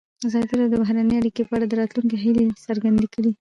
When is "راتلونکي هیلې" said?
1.81-2.45